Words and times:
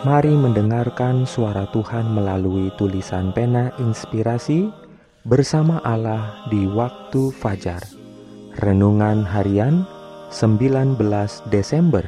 Mari 0.00 0.32
mendengarkan 0.32 1.28
suara 1.28 1.68
Tuhan 1.76 2.16
melalui 2.16 2.72
tulisan 2.80 3.36
pena 3.36 3.68
inspirasi 3.76 4.72
bersama 5.28 5.76
Allah 5.84 6.48
di 6.48 6.64
waktu 6.64 7.28
fajar. 7.36 7.84
Renungan 8.64 9.28
harian 9.28 9.84
19 10.32 10.96
Desember 11.52 12.00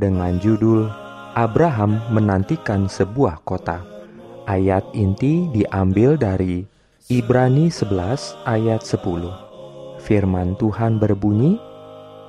dengan 0.00 0.40
judul 0.40 0.88
Abraham 1.36 2.00
menantikan 2.08 2.88
sebuah 2.88 3.44
kota. 3.44 3.84
Ayat 4.48 4.88
inti 4.96 5.44
diambil 5.52 6.16
dari 6.16 6.64
Ibrani 7.12 7.68
11 7.68 8.48
ayat 8.48 8.80
10. 8.80 10.00
Firman 10.00 10.56
Tuhan 10.56 10.96
berbunyi, 10.96 11.60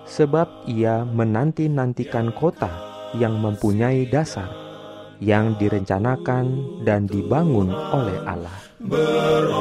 Sebab 0.03 0.67
ia 0.67 1.07
menanti-nantikan 1.07 2.35
kota 2.35 2.71
yang 3.15 3.39
mempunyai 3.39 4.03
dasar, 4.07 4.66
yang 5.19 5.57
direncanakan 5.57 6.45
dan 6.85 7.05
dibangun 7.09 7.73
oleh 7.73 8.17
Allah. 8.25 8.57
Beroleh. 8.77 9.57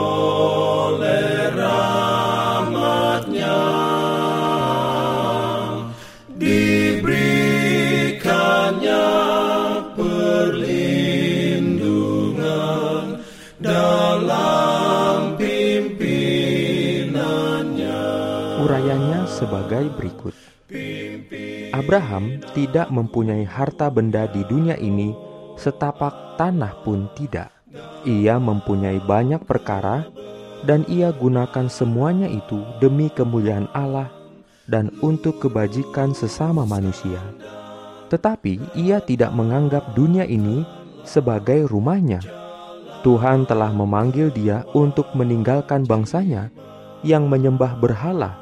Urayanya 18.67 19.31
sebagai 19.31 19.87
berikut. 19.95 20.35
Abraham 21.71 22.43
tidak 22.51 22.91
mempunyai 22.91 23.47
harta 23.47 23.87
benda 23.87 24.27
di 24.27 24.43
dunia 24.43 24.75
ini 24.75 25.15
setapak 25.57 26.39
tanah 26.41 26.73
pun 26.85 27.09
tidak. 27.17 27.53
Ia 28.07 28.39
mempunyai 28.41 29.03
banyak 29.03 29.43
perkara, 29.45 30.07
dan 30.65 30.87
ia 30.89 31.13
gunakan 31.13 31.67
semuanya 31.69 32.31
itu 32.31 32.63
demi 32.81 33.13
kemuliaan 33.13 33.69
Allah 33.77 34.09
dan 34.67 34.91
untuk 35.03 35.39
kebajikan 35.39 36.11
sesama 36.17 36.67
manusia. 36.67 37.23
Tetapi 38.11 38.79
ia 38.79 39.03
tidak 39.03 39.35
menganggap 39.35 39.95
dunia 39.95 40.27
ini 40.27 40.63
sebagai 41.03 41.67
rumahnya. 41.67 42.23
Tuhan 43.03 43.47
telah 43.47 43.71
memanggil 43.71 44.35
dia 44.35 44.67
untuk 44.75 45.07
meninggalkan 45.15 45.87
bangsanya 45.87 46.51
yang 47.07 47.31
menyembah 47.31 47.79
berhala 47.79 48.35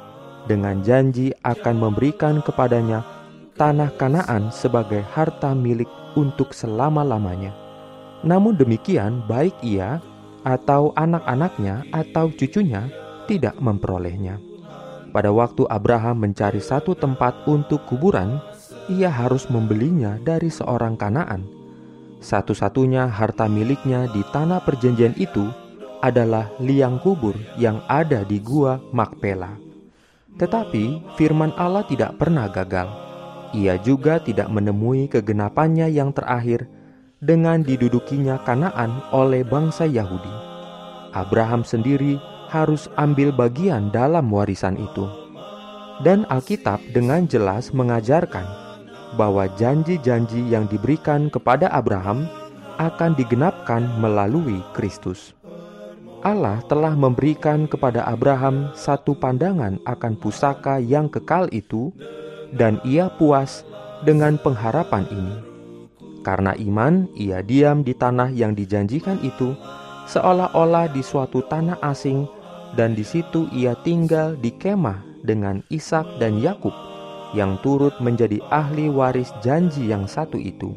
dengan 0.48 0.80
janji 0.80 1.32
akan 1.44 1.76
memberikan 1.76 2.40
kepadanya 2.40 3.04
tanah 3.54 3.94
Kanaan 3.94 4.50
sebagai 4.50 5.02
harta 5.14 5.54
milik 5.54 5.86
untuk 6.18 6.50
selama-lamanya. 6.50 7.54
Namun 8.26 8.58
demikian, 8.58 9.22
baik 9.30 9.54
ia 9.62 10.02
atau 10.42 10.90
anak-anaknya 10.98 11.86
atau 11.94 12.28
cucunya 12.34 12.90
tidak 13.30 13.54
memperolehnya. 13.62 14.42
Pada 15.14 15.30
waktu 15.30 15.62
Abraham 15.70 16.26
mencari 16.26 16.58
satu 16.58 16.98
tempat 16.98 17.46
untuk 17.46 17.86
kuburan, 17.86 18.42
ia 18.90 19.06
harus 19.08 19.46
membelinya 19.46 20.18
dari 20.18 20.50
seorang 20.50 20.98
Kanaan. 20.98 21.46
Satu-satunya 22.18 23.06
harta 23.06 23.46
miliknya 23.46 24.10
di 24.10 24.24
tanah 24.34 24.64
perjanjian 24.64 25.14
itu 25.14 25.46
adalah 26.02 26.50
liang 26.58 26.98
kubur 26.98 27.36
yang 27.60 27.80
ada 27.86 28.26
di 28.26 28.42
gua 28.42 28.80
Makpela. 28.90 29.56
Tetapi 30.34 31.14
firman 31.14 31.54
Allah 31.54 31.86
tidak 31.86 32.18
pernah 32.18 32.50
gagal 32.50 33.03
ia 33.54 33.78
juga 33.78 34.18
tidak 34.18 34.50
menemui 34.50 35.06
kegenapannya 35.06 35.86
yang 35.88 36.10
terakhir 36.10 36.66
dengan 37.22 37.62
didudukinya 37.62 38.42
Kanaan 38.42 39.00
oleh 39.14 39.46
bangsa 39.46 39.86
Yahudi. 39.86 40.28
Abraham 41.14 41.62
sendiri 41.62 42.18
harus 42.50 42.90
ambil 42.98 43.30
bagian 43.30 43.94
dalam 43.94 44.28
warisan 44.28 44.74
itu. 44.76 45.06
Dan 46.02 46.26
Alkitab 46.26 46.82
dengan 46.90 47.30
jelas 47.30 47.70
mengajarkan 47.70 48.44
bahwa 49.14 49.46
janji-janji 49.54 50.42
yang 50.50 50.66
diberikan 50.66 51.30
kepada 51.30 51.70
Abraham 51.70 52.26
akan 52.82 53.14
digenapkan 53.14 53.86
melalui 54.02 54.58
Kristus. 54.74 55.38
Allah 56.24 56.64
telah 56.66 56.96
memberikan 56.96 57.68
kepada 57.70 58.02
Abraham 58.08 58.72
satu 58.74 59.14
pandangan 59.14 59.78
akan 59.86 60.12
pusaka 60.18 60.80
yang 60.80 61.06
kekal 61.06 61.46
itu 61.54 61.92
dan 62.54 62.78
ia 62.86 63.10
puas 63.18 63.66
dengan 64.06 64.38
pengharapan 64.38 65.04
ini. 65.10 65.36
Karena 66.24 66.56
iman, 66.56 67.04
ia 67.12 67.44
diam 67.44 67.84
di 67.84 67.92
tanah 67.92 68.32
yang 68.32 68.56
dijanjikan 68.56 69.20
itu, 69.20 69.52
seolah-olah 70.08 70.88
di 70.88 71.04
suatu 71.04 71.44
tanah 71.44 71.76
asing, 71.84 72.24
dan 72.78 72.96
di 72.96 73.04
situ 73.04 73.44
ia 73.52 73.76
tinggal 73.84 74.32
di 74.40 74.48
kemah 74.48 75.04
dengan 75.20 75.60
Ishak 75.68 76.16
dan 76.16 76.40
Yakub, 76.40 76.72
yang 77.36 77.60
turut 77.60 77.92
menjadi 78.00 78.40
ahli 78.48 78.88
waris 78.88 79.36
janji 79.44 79.92
yang 79.92 80.08
satu 80.08 80.40
itu. 80.40 80.72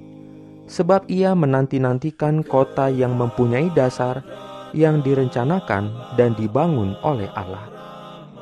Sebab 0.67 1.07
ia 1.07 1.31
menanti-nantikan 1.31 2.43
kota 2.43 2.91
yang 2.91 3.15
mempunyai 3.15 3.71
dasar, 3.71 4.19
yang 4.75 4.99
direncanakan 4.99 5.95
dan 6.19 6.35
dibangun 6.35 6.99
oleh 7.07 7.31
Allah. 7.39 7.71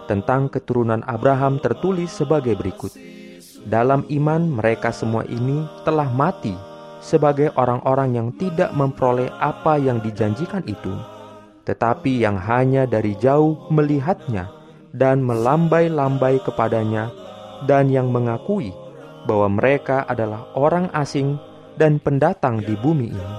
Tentang 0.10 0.50
keturunan 0.50 1.06
Abraham 1.06 1.62
tertulis 1.62 2.10
sebagai 2.10 2.58
berikut. 2.58 3.15
Dalam 3.66 4.06
iman, 4.14 4.46
mereka 4.46 4.94
semua 4.94 5.26
ini 5.26 5.66
telah 5.82 6.06
mati 6.14 6.54
sebagai 7.02 7.50
orang-orang 7.58 8.14
yang 8.14 8.30
tidak 8.38 8.70
memperoleh 8.78 9.30
apa 9.42 9.82
yang 9.82 9.98
dijanjikan 10.06 10.62
itu, 10.70 10.94
tetapi 11.66 12.22
yang 12.22 12.38
hanya 12.38 12.86
dari 12.86 13.18
jauh 13.18 13.58
melihatnya 13.74 14.54
dan 14.94 15.26
melambai-lambai 15.26 16.46
kepadanya, 16.46 17.10
dan 17.66 17.90
yang 17.90 18.14
mengakui 18.14 18.70
bahwa 19.26 19.50
mereka 19.50 20.06
adalah 20.06 20.46
orang 20.54 20.86
asing 20.94 21.42
dan 21.82 21.98
pendatang 21.98 22.62
di 22.62 22.78
bumi 22.78 23.10
ini. 23.10 23.38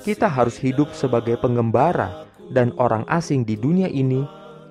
Kita 0.00 0.32
harus 0.32 0.56
hidup 0.56 0.96
sebagai 0.96 1.36
pengembara 1.36 2.24
dan 2.56 2.72
orang 2.80 3.04
asing 3.12 3.44
di 3.44 3.60
dunia 3.60 3.92
ini, 3.92 4.24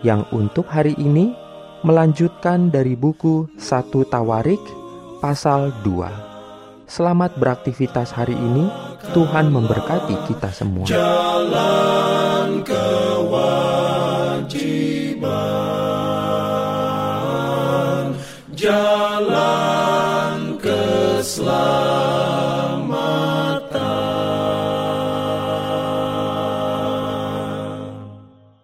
yang 0.04 0.28
untuk 0.36 0.68
hari 0.68 0.92
ini 1.00 1.32
melanjutkan 1.88 2.68
dari 2.68 3.00
buku 3.00 3.48
satu 3.56 4.04
Tawarik 4.04 4.60
pasal 5.24 5.72
2. 5.82 6.86
Selamat 6.86 7.34
beraktivitas 7.40 8.12
hari 8.12 8.36
ini. 8.36 8.68
Tuhan 9.16 9.48
memberkati 9.52 10.16
kita 10.28 10.52
semua. 10.52 10.86
Jalan 10.88 12.64
kewajiban. 12.64 14.56
Jalan 18.56 20.58
keselamatan. 20.60 21.73